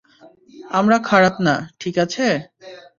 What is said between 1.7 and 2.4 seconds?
ঠিক আছে?